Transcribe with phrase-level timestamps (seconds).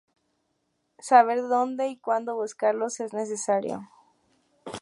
[0.97, 3.87] Saber dónde y cuándo buscarlos es necesario.